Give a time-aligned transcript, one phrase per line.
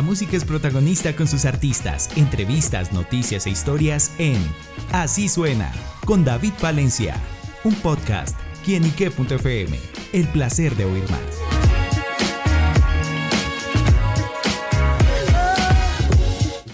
[0.00, 4.38] La música es protagonista con sus artistas, entrevistas, noticias e historias en
[4.92, 5.70] Así suena
[6.06, 7.16] con David Valencia,
[7.64, 8.34] un podcast
[8.64, 9.78] quienique.fm.
[10.14, 11.20] El placer de oír más.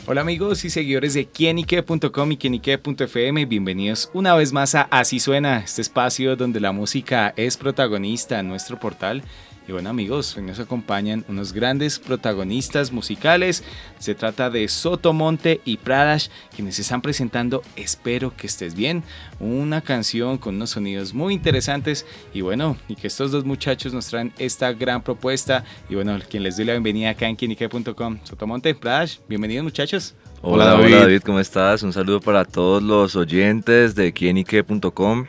[0.07, 5.59] Hola amigos y seguidores de quienique.com y quienique.fm, bienvenidos una vez más a Así Suena,
[5.65, 9.25] este espacio donde la música es protagonista en nuestro portal
[9.69, 13.65] y bueno amigos, hoy nos acompañan unos grandes protagonistas musicales.
[13.99, 19.03] Se trata de Sotomonte y Pradash, quienes están presentando Espero que estés bien,
[19.41, 22.07] una canción con unos sonidos muy interesantes.
[22.33, 25.65] Y bueno, y que estos dos muchachos nos traen esta gran propuesta.
[25.89, 28.19] Y bueno, quien les doy la bienvenida acá en quinique.com.
[28.23, 30.15] Sotomonte, Pradash, bienvenidos muchachos.
[30.43, 30.87] Hola, David.
[30.87, 31.83] Hola David, ¿cómo estás?
[31.83, 35.27] Un saludo para todos los oyentes de quienique.com.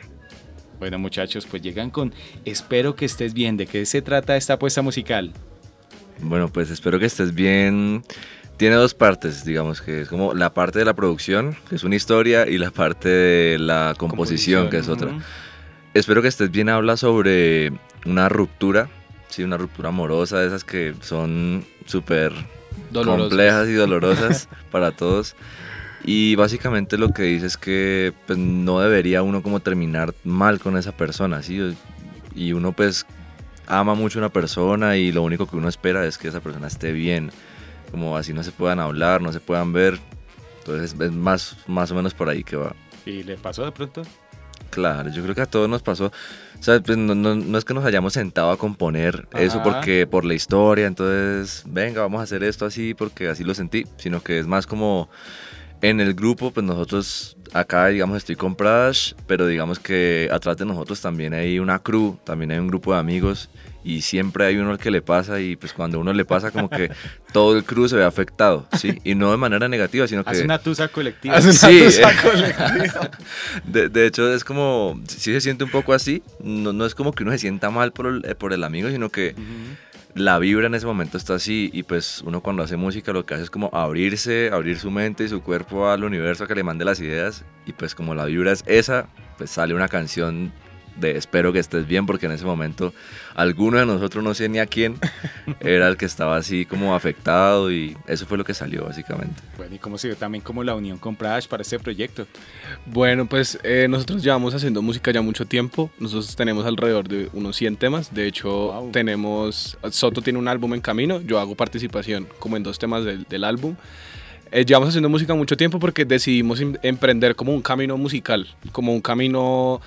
[0.78, 2.12] Bueno muchachos, pues llegan con
[2.44, 3.56] Espero que estés bien.
[3.56, 5.32] ¿De qué se trata esta apuesta musical?
[6.20, 8.02] Bueno, pues espero que estés bien.
[8.56, 11.94] Tiene dos partes, digamos, que es como la parte de la producción, que es una
[11.94, 15.16] historia, y la parte de la composición, que es otra.
[15.94, 17.72] Espero que estés bien habla sobre
[18.04, 18.88] una ruptura,
[19.28, 22.32] sí, una ruptura amorosa, de esas que son súper
[22.92, 25.36] complejas y dolorosas para todos.
[26.04, 30.76] Y básicamente lo que dice es que pues, no debería uno como terminar mal con
[30.76, 31.76] esa persona, ¿sí?
[32.34, 33.06] Y uno pues
[33.66, 36.66] ama mucho a una persona y lo único que uno espera es que esa persona
[36.66, 37.30] esté bien,
[37.90, 39.98] como así no se puedan hablar, no se puedan ver.
[40.60, 42.74] Entonces es más, más o menos por ahí que va.
[43.04, 44.02] ¿Y le pasó de pronto?
[44.70, 46.06] Claro, yo creo que a todos nos pasó.
[46.06, 50.24] O sea, pues no, no, es que nos hayamos sentado a componer eso porque por
[50.24, 54.38] la historia, entonces, venga, vamos a hacer esto así porque así lo sentí, sino que
[54.38, 55.08] es más como
[55.82, 60.66] en el grupo, pues nosotros acá, digamos, estoy con Prash, pero digamos que atrás de
[60.66, 63.48] nosotros también hay una crew, también hay un grupo de amigos
[63.84, 66.68] y siempre hay uno al que le pasa y pues cuando uno le pasa como
[66.68, 66.90] que
[67.32, 68.98] todo el crew se ve afectado, ¿sí?
[69.04, 70.30] Y no de manera negativa, sino que...
[70.30, 71.36] Hace una tusa colectiva.
[71.36, 73.10] Hace una tusa colectiva.
[73.64, 77.22] De, hecho, es como, si se siente un poco así, no, no, es como que
[77.22, 79.34] uno se sienta mal por el, por el amigo, sino que
[80.14, 83.34] la vibra en ese momento está así y pues uno cuando hace música lo que
[83.34, 86.84] hace es como abrirse, abrir su mente y su cuerpo al universo que le mande
[86.84, 90.52] las ideas y pues como la vibra es esa, pues sale una canción
[90.98, 92.92] de espero que estés bien, porque en ese momento
[93.34, 94.96] alguno de nosotros, no sé ni a quién,
[95.60, 99.40] era el que estaba así como afectado y eso fue lo que salió básicamente.
[99.56, 102.26] Bueno, ¿y cómo se dio también como la unión con Prash para este proyecto?
[102.86, 107.56] Bueno, pues eh, nosotros llevamos haciendo música ya mucho tiempo, nosotros tenemos alrededor de unos
[107.56, 112.56] 100 temas, de hecho tenemos, Soto tiene un álbum en camino, yo hago participación como
[112.56, 113.76] en dos temas del, del álbum.
[114.50, 118.94] Eh, llevamos haciendo música mucho tiempo porque decidimos em, emprender como un camino musical, como
[118.94, 119.80] un camino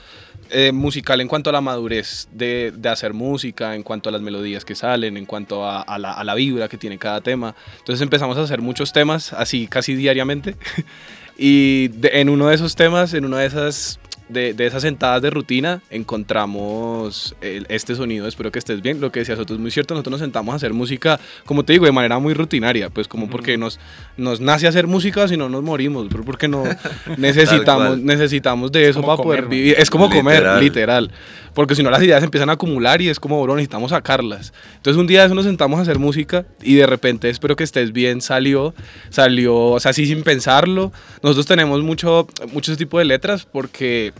[0.52, 4.22] eh, musical en cuanto a la madurez de, de, hacer música, en cuanto a las
[4.22, 7.56] melodías que salen, en cuanto a, la, a la, vibra que tiene cada tema.
[7.80, 10.58] Entonces empezamos a hacer muchos temas así casi diariamente.
[11.38, 14.01] y en uno de esos temas, en una de esas
[14.32, 19.20] de, de, esas sentadas de rutina encontramos este sonido, espero que estés bien, lo que
[19.20, 21.92] decía Soto es muy cierto, nosotros nos sentamos a hacer música, como te digo, de
[21.92, 23.80] manera muy rutinaria, pues como porque nos,
[24.18, 26.64] nos nace hacer música si no nos morimos, porque no
[27.18, 31.12] necesitamos, necesitamos de eso para poder vivir, es como comer, literal.
[31.54, 34.54] porque si no las ideas empiezan a acumular y es como, bro, necesitamos sacarlas.
[34.78, 37.64] Entonces un día de eso nos sentamos a hacer música y de repente, espero que
[37.64, 38.74] estés bien, salió,
[39.10, 40.92] salió, o sea, así sin pensarlo.
[41.22, 44.14] Nosotros tenemos mucho, muchos tipos de letras porque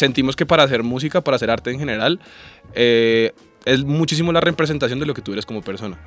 [0.00, 2.18] sentimos que para hacer música, para hacer arte en general,
[2.74, 3.32] eh,
[3.64, 5.98] es muchísimo la representación de lo que tú eres como persona.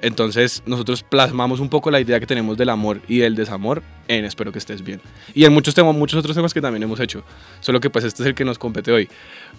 [0.00, 4.24] Entonces nosotros plasmamos un poco la idea que tenemos del amor y del desamor en
[4.24, 5.00] Espero que estés bien.
[5.34, 7.24] Y en muchos temas, muchos otros temas que también hemos hecho.
[7.60, 9.08] Solo que pues este es el que nos compete hoy.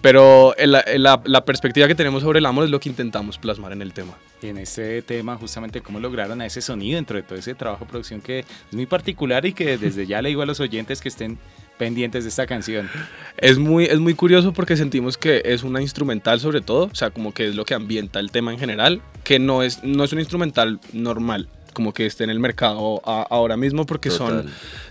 [0.00, 0.82] Pero la,
[1.24, 4.14] la, perspectiva que tenemos sobre el amor es lo que intentamos plasmar en el tema.
[4.42, 7.84] Y en ese tema, justamente, ¿cómo lograron a ese sonido dentro de todo ese trabajo
[7.84, 11.00] de producción que es muy particular y que desde ya le digo a los oyentes
[11.00, 11.38] que estén
[11.80, 12.90] pendientes de esta canción.
[13.38, 17.08] Es muy, es muy curioso porque sentimos que es una instrumental sobre todo, o sea,
[17.08, 20.12] como que es lo que ambienta el tema en general, que no es, no es
[20.12, 24.50] un instrumental normal, como que esté en el mercado ahora mismo porque son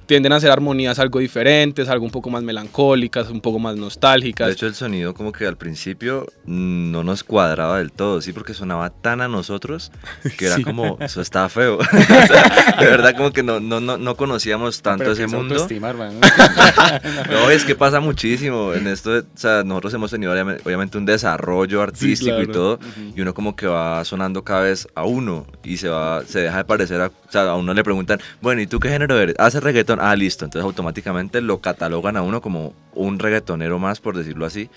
[0.09, 4.47] tienden a ser armonías algo diferentes, algo un poco más melancólicas, un poco más nostálgicas.
[4.47, 8.55] De hecho, el sonido como que al principio no nos cuadraba del todo, sí, porque
[8.55, 9.91] sonaba tan a nosotros
[10.35, 11.77] que era como, eso estaba feo.
[12.79, 15.67] de verdad como que no, no, no, conocíamos tanto ese mundo.
[17.29, 21.83] no, es que pasa muchísimo en esto, o sea, nosotros hemos tenido obviamente un desarrollo
[21.83, 22.79] artístico y todo,
[23.15, 26.57] y uno como que va sonando cada vez a uno y se va, se deja
[26.57, 29.36] de parecer a, o sea, a uno le preguntan, bueno, ¿y tú qué género eres?
[29.39, 30.00] ¿Haces reggaetón?
[30.01, 34.69] ah, listo, entonces automáticamente lo catalogan a uno como un reggaetonero más, por decirlo así.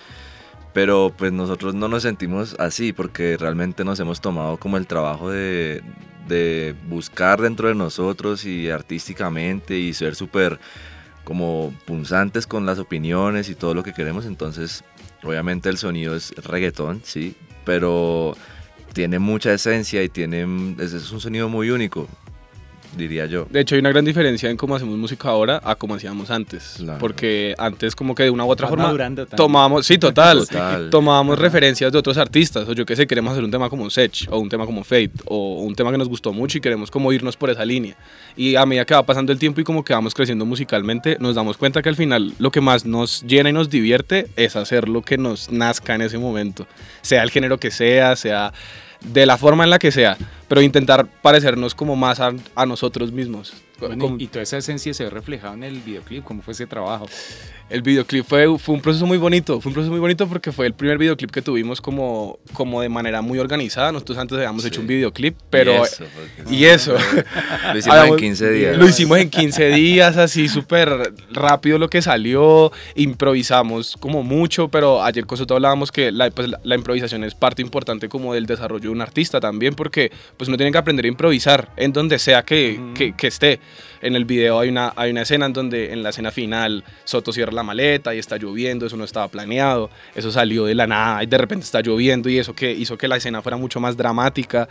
[0.72, 5.30] Pero pues nosotros no nos sentimos así porque realmente nos hemos tomado como el trabajo
[5.30, 5.82] de,
[6.26, 10.58] de buscar dentro de nosotros y artísticamente y ser súper
[11.24, 14.24] como punzantes con las opiniones y todo lo que queremos.
[14.24, 14.82] Entonces,
[15.22, 17.36] obviamente el sonido es reggaetón, sí,
[17.66, 18.34] pero
[18.92, 20.42] tiene mucha esencia y tiene,
[20.78, 22.08] es un sonido muy único
[22.96, 23.46] diría yo.
[23.50, 26.82] De hecho, hay una gran diferencia en cómo hacemos música ahora a cómo hacíamos antes.
[26.98, 28.94] Porque antes como que de una u otra forma
[29.36, 30.46] tomábamos, sí, total,
[30.90, 32.68] tomábamos referencias de otros artistas.
[32.68, 35.12] O yo qué sé, queremos hacer un tema como Sech o un tema como Fate
[35.26, 37.96] o un tema que nos gustó mucho y queremos como irnos por esa línea.
[38.36, 41.34] Y a medida que va pasando el tiempo y como que vamos creciendo musicalmente, nos
[41.34, 44.88] damos cuenta que al final lo que más nos llena y nos divierte es hacer
[44.88, 46.66] lo que nos nazca en ese momento.
[47.02, 48.52] Sea el género que sea, sea
[49.04, 50.16] de la forma en la que sea,
[50.52, 53.54] pero intentar parecernos como más a, a nosotros mismos.
[54.18, 57.06] y toda esa esencia se ve reflejada en el videoclip, ¿cómo fue ese trabajo?
[57.72, 60.66] El videoclip fue, fue un proceso muy bonito, fue un proceso muy bonito porque fue
[60.66, 63.90] el primer videoclip que tuvimos como, como de manera muy organizada.
[63.92, 65.82] Nosotros antes habíamos hecho un videoclip, pero...
[66.50, 66.96] Y eso.
[67.72, 68.76] lo hicimos en 15 días.
[68.76, 75.02] Lo hicimos en 15 días, así súper rápido lo que salió, improvisamos como mucho, pero
[75.02, 78.82] ayer con nosotros hablábamos que la, pues, la, improvisación es parte importante como del desarrollo
[78.82, 80.12] de un artista también, porque
[80.42, 83.60] pues uno tiene que aprender a improvisar en donde sea que, que, que esté.
[84.00, 87.32] En el video hay una, hay una escena en donde en la escena final Soto
[87.32, 91.22] cierra la maleta y está lloviendo, eso no estaba planeado, eso salió de la nada
[91.22, 93.96] y de repente está lloviendo y eso que hizo que la escena fuera mucho más
[93.96, 94.68] dramática.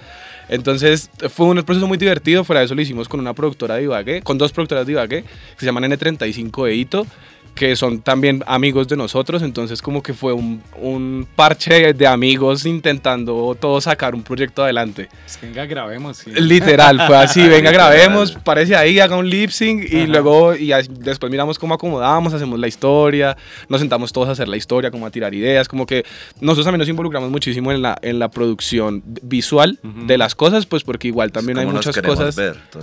[0.50, 3.84] Entonces fue un proceso muy divertido, fuera de eso lo hicimos con una productora de
[3.84, 7.08] Ibagué, con dos productoras de Ibagué, que se llaman N35 de Hito
[7.56, 12.66] que son también amigos de nosotros, entonces como que fue un, un parche de amigos
[12.66, 15.10] intentando todos sacar un proyecto adelante.
[15.42, 16.26] venga, grabemos.
[16.28, 21.32] Literal, fue así, venga, grabemos, parece ahí, haga un lip sync y luego y después
[21.32, 23.36] miramos cómo acomodamos, hacemos la historia,
[23.70, 26.06] nos sentamos todos a hacer la historia, como a tirar ideas, como que
[26.40, 30.84] nosotros también nos involucramos muchísimo en la, en la producción visual de las cosas, pues
[30.84, 32.36] porque igual también hay muchas cosas,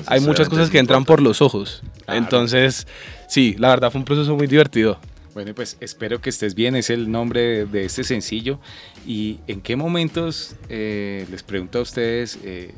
[0.07, 1.83] hay muchas cosas que entran por los ojos.
[2.07, 2.87] Entonces
[3.29, 4.99] sí, la verdad fue un proceso muy divertido.
[5.35, 8.59] Bueno, pues espero que estés bien, es el nombre de, este sencillo.
[9.07, 12.75] ¿Y en qué momentos, eh, les pregunto a ustedes, eh,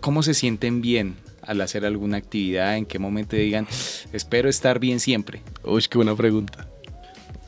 [0.00, 2.76] cómo se sienten bien al hacer alguna actividad?
[2.76, 3.66] ¿En qué momento digan,
[4.12, 5.40] espero estar bien siempre?
[5.62, 6.68] Uy, qué buena pregunta.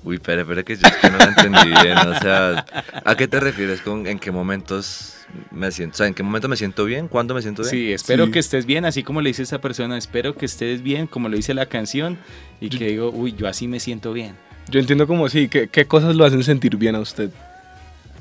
[0.05, 1.99] Uy, espera, espera que yo no lo entendí bien.
[1.99, 2.65] O sea,
[3.05, 6.49] ¿a qué te refieres con en qué momentos me siento, o sea, en qué momento
[6.49, 7.71] me siento bien, cuándo me siento bien.
[7.71, 11.07] Sí, espero que estés bien, así como le dice esa persona, espero que estés bien,
[11.07, 12.19] como lo dice la canción,
[12.61, 14.35] y que digo, uy, yo así me siento bien.
[14.69, 17.31] Yo entiendo como sí, ¿qué, ¿qué cosas lo hacen sentir bien a usted?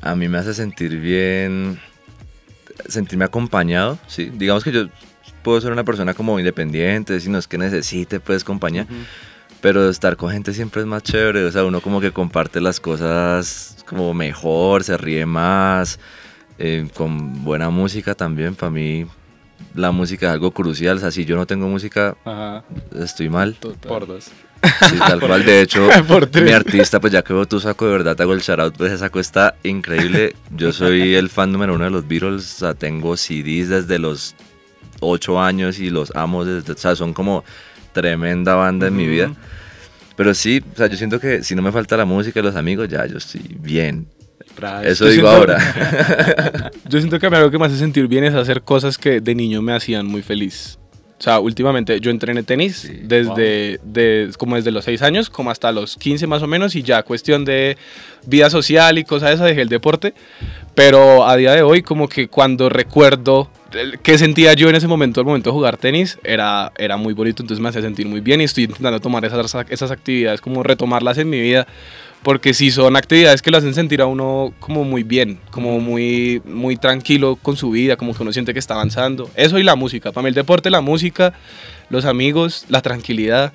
[0.01, 1.79] A mí me hace sentir bien,
[2.87, 4.31] sentirme acompañado, sí.
[4.33, 4.87] Digamos que yo
[5.41, 8.87] puedo ser una persona como independiente, si no es que necesite, pues, compañía.
[9.61, 12.79] Pero estar con gente siempre es más chévere, o sea, uno como que comparte las
[12.79, 15.99] cosas como mejor, se ríe más,
[16.57, 18.55] eh, con buena música también.
[18.55, 19.05] Para mí
[19.73, 20.97] la música es algo crucial.
[20.97, 22.15] O sea, si yo no tengo música,
[22.99, 23.55] estoy mal.
[23.87, 24.31] Por dos.
[24.89, 25.45] Sí, tal cual.
[25.45, 25.87] De hecho,
[26.43, 28.91] mi artista, pues ya que veo tu saco, de verdad te hago el shoutout, pues
[28.91, 30.35] ese saco está increíble.
[30.55, 32.55] Yo soy el fan número uno de los Beatles.
[32.55, 34.35] O sea, tengo CDs desde los
[35.01, 36.73] 8 años y los amo desde.
[36.73, 37.43] O sea, son como
[37.93, 39.31] tremenda banda en mi vida.
[40.15, 42.55] Pero sí, o sea, yo siento que si no me falta la música y los
[42.55, 44.07] amigos, ya yo estoy bien.
[44.83, 46.71] Eso digo ahora.
[46.89, 49.21] yo siento que a mí algo que me hace sentir bien es hacer cosas que
[49.21, 50.77] de niño me hacían muy feliz.
[51.17, 53.79] O sea, últimamente yo entrené tenis desde
[54.37, 57.45] como desde los 6 años, como hasta los 15 más o menos, y ya cuestión
[57.45, 57.77] de
[58.25, 60.13] vida social y cosas de esas dejé el deporte.
[60.73, 63.49] Pero a día de hoy, como que cuando recuerdo
[64.03, 67.43] qué sentía yo en ese momento, al momento de jugar tenis, era, era muy bonito,
[67.43, 71.17] entonces me hacía sentir muy bien y estoy intentando tomar esas, esas actividades, como retomarlas
[71.17, 71.65] en mi vida
[72.25, 76.41] porque si son actividades que lo hacen sentir a uno como muy bien, como muy,
[76.43, 79.29] muy tranquilo con su vida, como que uno siente que está avanzando.
[79.35, 80.11] Eso y la música.
[80.11, 81.33] Para mí el deporte, la música,
[81.91, 83.53] los amigos, la tranquilidad.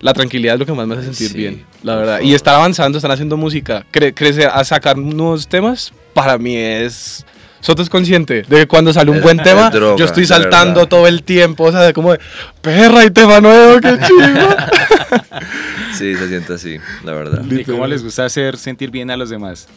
[0.00, 2.20] La tranquilidad es lo que más me hace sentir bien, la verdad.
[2.22, 7.26] Y estar avanzando, estar haciendo música, crecer, a sacar nuevos temas, para mí es...
[7.60, 11.22] Soto es consciente de que cuando sale un buen tema, yo estoy saltando todo el
[11.22, 12.20] tiempo, o sea, como de,
[12.62, 14.56] perra y tema nuevo, qué chido.
[16.00, 17.44] Sí, se siente así, la verdad.
[17.44, 19.68] ¿Y cómo les gusta hacer sentir bien a los demás?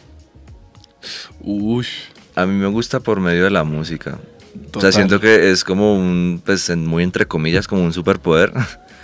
[1.40, 1.86] Uy.
[2.34, 4.18] A mí me gusta por medio de la música.
[4.72, 8.54] O sea, siento que es como un, pues muy entre comillas, como un superpoder.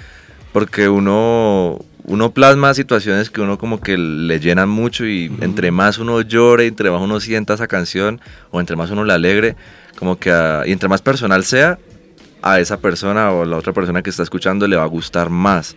[0.55, 5.99] Porque uno, uno plasma situaciones que uno como que le llenan mucho y entre más
[5.99, 9.57] uno llore, entre más uno sienta esa canción o entre más uno la alegre,
[9.99, 10.31] como que
[10.65, 11.79] y entre más personal sea,
[12.41, 15.29] a esa persona o a la otra persona que está escuchando le va a gustar
[15.29, 15.77] más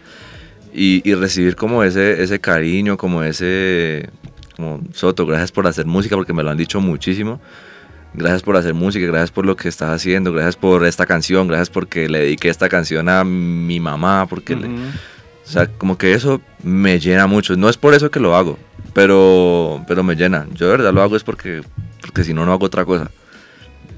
[0.74, 4.10] y, recibir como ese, ese cariño, como ese,
[4.56, 7.40] como Soto, gracias por hacer música porque me lo han dicho muchísimo.
[8.14, 11.70] gracias por hacer música, gracias por lo que estás haciendo, gracias por esta canción, gracias
[11.70, 16.42] porque le dediqué esta canción a mi mamá, porque le, o sea, como que eso
[16.64, 17.56] me llena mucho.
[17.58, 18.58] No es por eso que lo hago,
[18.94, 20.48] pero, pero me llena.
[20.54, 21.62] Yo de verdad lo hago es porque,
[22.02, 23.12] porque si no, no hago otra cosa.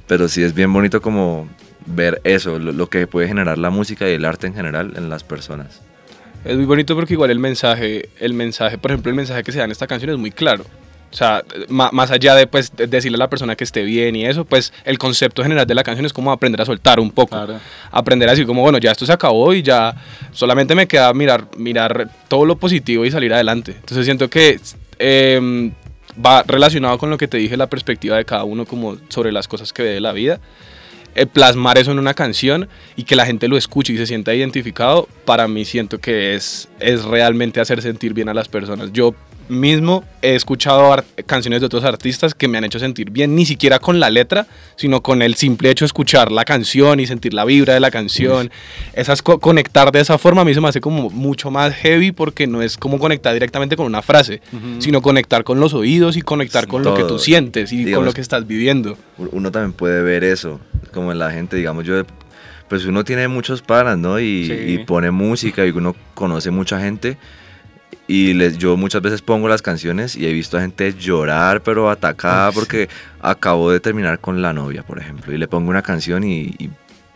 [0.07, 1.47] Pero sí es bien bonito como
[1.85, 5.23] ver eso, lo, que puede generar la música y el arte en general en las
[5.23, 5.81] personas.
[6.45, 9.57] Es muy bonito porque igual el mensaje, el mensaje, por ejemplo, el mensaje que se
[9.57, 10.63] da en esta canción es muy claro.
[11.11, 14.43] O sea, más allá de pues, decirle a la persona que esté bien y eso,
[14.43, 17.37] pues el concepto general de la canción es como aprender a soltar un poco.
[17.89, 19.95] Aprender a decir como, bueno, ya esto se acabó y ya
[20.33, 23.71] solamente me queda mirar, mirar todo lo positivo y salir adelante.
[23.71, 24.59] Entonces siento que
[24.99, 25.71] em,
[26.23, 29.47] va relacionado con lo que te dije, la perspectiva de cada uno como sobre las
[29.47, 30.41] cosas que ve de la vida.
[31.15, 32.67] Eh, plasmar eso en una canción
[32.97, 36.67] y que la gente lo escuche y se sienta identificado, para mí siento que es,
[36.79, 38.91] es realmente hacer sentir bien a las personas.
[38.91, 39.15] Yo
[39.47, 43.79] mismo he escuchado canciones de otros artistas que me han hecho sentir bien, ni siquiera
[43.79, 47.45] con la letra, sino con el simple hecho de escuchar la canción y sentir la
[47.45, 48.51] vibra de la canción.
[48.93, 52.47] Esas conectar de esa forma a mí se me hace como mucho más heavy porque
[52.47, 54.41] no es como conectar directamente con una frase,
[54.79, 58.13] sino conectar con los oídos y conectar con lo que tú sientes y con lo
[58.13, 58.97] que estás viviendo.
[59.17, 60.59] Uno también puede ver eso,
[60.95, 62.03] como en la gente, digamos, yo
[62.67, 64.19] pues uno tiene muchos panas, ¿no?
[64.19, 67.19] Y, y pone música y uno conoce mucha gente
[68.07, 71.89] y les, yo muchas veces pongo las canciones y he visto a gente llorar, pero
[71.89, 72.87] atacada porque
[73.19, 75.33] acabó de terminar con la novia, por ejemplo.
[75.33, 76.55] Y le pongo una canción y,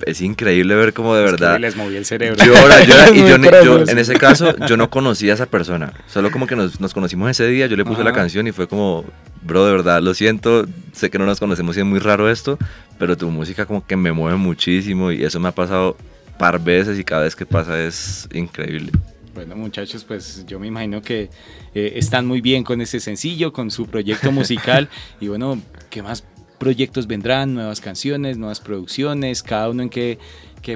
[0.05, 1.59] es increíble ver cómo de verdad.
[1.59, 2.43] les moví el cerebro.
[2.43, 3.09] Llora, llora.
[3.09, 5.91] y yo, en ese caso, yo no conocía a esa persona.
[6.07, 8.67] Solo como que nos, nos conocimos ese día, yo le puse la canción y fue
[8.67, 9.03] como,
[9.41, 10.65] bro, de verdad, lo siento.
[10.93, 12.57] Sé que no nos conocemos y es muy raro esto,
[12.97, 15.97] pero tu música como que me mueve muchísimo y eso me ha pasado
[16.37, 18.91] par veces y cada vez que pasa es increíble.
[19.35, 21.29] Bueno, muchachos, pues yo me imagino que
[21.73, 24.89] eh, están muy bien con este sencillo, con su proyecto musical.
[25.21, 26.23] y bueno, ¿qué más
[26.57, 27.53] proyectos vendrán?
[27.53, 30.17] Nuevas canciones, nuevas producciones, cada uno en qué,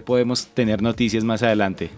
[0.05, 1.89] podemos tener noticias más adelante.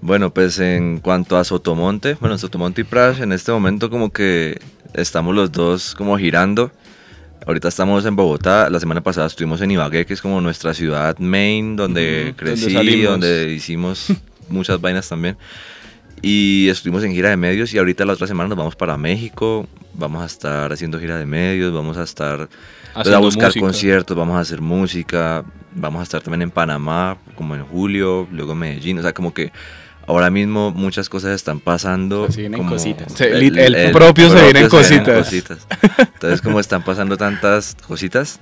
[0.00, 4.60] Bueno, pues en cuanto a Sotomonte, bueno, Sotomonte y Prash, en este momento como que
[4.94, 6.72] estamos los dos como girando.
[7.46, 11.18] Ahorita estamos en Bogotá, la semana pasada estuvimos en Ibagué, que es como nuestra ciudad
[11.18, 14.06] main, donde crecí, donde hicimos
[14.48, 15.36] muchas vainas también.
[16.22, 19.68] Y estuvimos en gira de medios y ahorita la otra semana nos vamos para México,
[19.92, 22.48] vamos a estar haciendo gira de medios, vamos a estar
[22.94, 27.54] pues, a buscar conciertos, vamos a hacer música, vamos a estar también en Panamá, como
[27.54, 29.52] en julio, luego en Medellín, o sea, como que
[30.06, 32.30] ahora mismo muchas cosas están pasando.
[32.30, 33.20] Se vienen cositas.
[33.20, 35.66] el, propio, se vienen cositas.
[35.98, 38.38] Entonces, como están pasando tantas cositas,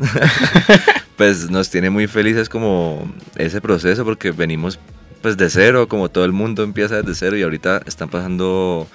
[1.17, 4.79] pues nos tiene muy felices como ese proceso porque venimos
[5.21, 8.89] pues de cero, como todo el mundo empieza desde cero y ahorita están pasando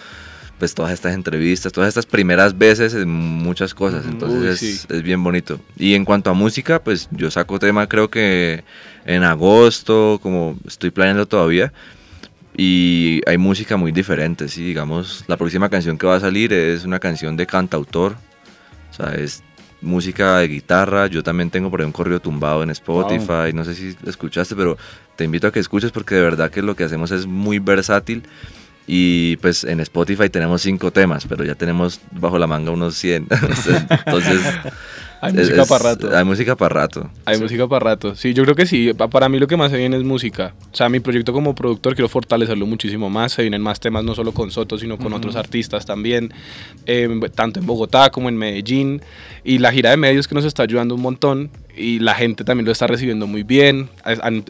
[0.59, 5.59] pues todas estas entrevistas, todas estas primeras veces en muchas cosas, entonces es, bien bonito.
[5.77, 8.63] Y en cuanto a música, pues yo saco tema creo que
[9.05, 11.71] en agosto, como estoy planeando todavía,
[12.57, 16.83] y hay música muy diferente, sí, digamos, la próxima canción que va a salir es
[16.83, 18.15] una canción de cantautor,
[18.89, 19.43] o sea, es
[19.81, 21.07] música de guitarra.
[21.07, 23.53] Yo también tengo por ahí un correo tumbado en Spotify.
[23.53, 24.77] No sé si escuchaste, pero
[25.15, 28.23] te invito a que escuches porque de verdad que lo que hacemos es muy versátil.
[28.89, 33.27] Y pues en Spotify tenemos cinco temas, pero ya tenemos bajo la manga unos 100.
[34.05, 34.41] Entonces
[35.21, 36.15] hay música para rato.
[36.15, 37.09] Hay música para rato.
[37.25, 38.15] Hay música para rato.
[38.15, 38.91] Sí, yo creo que sí.
[38.93, 40.53] Para mí lo que más se viene es música.
[40.71, 43.33] O sea, mi proyecto como productor quiero fortalecerlo muchísimo más.
[43.33, 46.33] Se vienen más temas no solo con Soto, sino con otros artistas también.
[46.85, 49.01] Em, tanto en Bogotá como en Medellín.
[49.43, 52.65] Y la gira de medios que nos está ayudando un montón y la gente también
[52.65, 53.89] lo está recibiendo muy bien.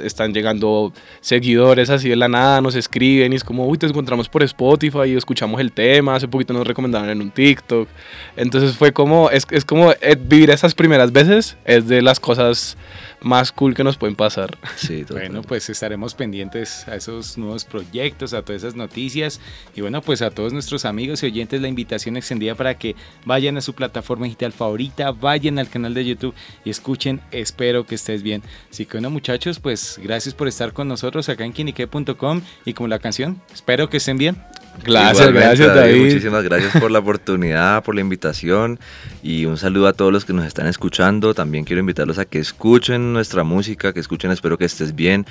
[0.04, 4.30] están llegando seguidores así de la nada, nos escriben y es como, uy, te encontramos
[4.30, 6.16] por Spotify y escuchamos el tema.
[6.16, 7.88] Hace poquito nos recomendaron en un TikTok.
[8.36, 12.78] Entonces fue como, es, es como eh, vivir esas primeras veces, es de las cosas
[13.22, 14.58] más cool que nos pueden pasar.
[14.76, 19.40] Sí, bueno, pues estaremos pendientes a esos nuevos proyectos, a todas esas noticias
[19.76, 23.58] y bueno, pues a todos nuestros amigos y oyentes la invitación extendida para que vayan
[23.58, 28.24] a su plataforma digital favorita, vayan al canal de YouTube y escuchen, espero que estés
[28.24, 28.44] bien.
[28.70, 32.90] Así que bueno muchachos, pues gracias por estar con nosotros acá en kinique.com y con
[32.90, 34.38] la canción, espero que estén bien.
[34.84, 36.06] Gracias, gracias David.
[36.06, 38.80] Muchísimas gracias por la oportunidad, por la invitación
[39.24, 41.34] y un saludo a todos los que nos están escuchando.
[41.34, 45.26] También quiero invitarlos a que escuchen nuestra música, que escuchen Espero que estés bien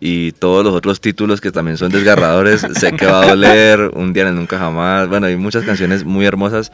[0.00, 2.64] y todos los otros títulos que también son desgarradores.
[2.74, 5.08] sé que va a doler, Un día en nunca jamás.
[5.08, 6.70] Bueno, hay muchas canciones muy hermosas.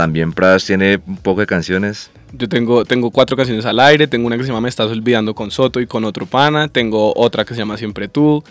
[0.00, 2.10] También Prash tiene un poco de canciones.
[2.32, 4.06] Yo tengo, tengo cuatro canciones al aire.
[4.06, 6.68] Tengo una que se llama Me estás olvidando con Soto y con otro pana.
[6.68, 8.42] Tengo otra que se llama Siempre tú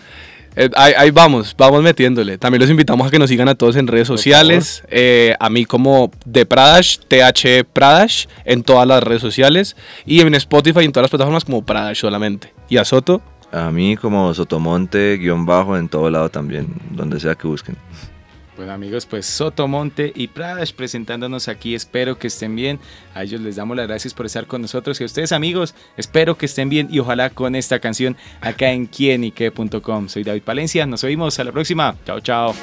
[0.54, 2.38] Eh, ahí, vamos, vamos metiéndole.
[2.38, 4.84] También los invitamos a que nos sigan a todos en redes sociales.
[4.90, 9.74] Eh, a mí como de Pradash, TH Pradash, en todas las redes sociales.
[10.06, 12.54] Y en Spotify y en todas las plataformas como Pradash solamente.
[12.68, 13.20] ¿Y a Soto?
[13.50, 17.76] A mí como Sotomonte, guion bajo, en todo lado también, donde sea que busquen.
[18.60, 22.78] Bueno amigos, pues Sotomonte y Pradash presentándonos aquí, espero que estén bien,
[23.14, 25.00] a ellos les damos las gracias por estar con nosotros.
[25.00, 28.84] Y a ustedes amigos, espero que estén bien y ojalá con esta canción acá en
[28.84, 30.08] quienique.com.
[30.08, 31.38] Soy David Palencia, nos oímos.
[31.38, 32.54] A la próxima, chao chao.